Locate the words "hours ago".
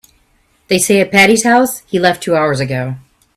2.35-2.95